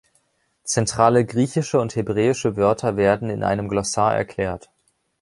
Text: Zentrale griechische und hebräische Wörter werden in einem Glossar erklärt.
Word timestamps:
Zentrale 0.63 1.25
griechische 1.25 1.79
und 1.79 1.95
hebräische 1.95 2.57
Wörter 2.57 2.97
werden 2.97 3.29
in 3.29 3.43
einem 3.43 3.67
Glossar 3.69 4.15
erklärt. 4.15 4.71